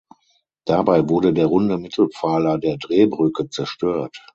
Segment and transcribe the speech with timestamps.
[0.65, 4.17] Dabei wurde der runde Mittelpfeiler der Drehbrücke zerstört.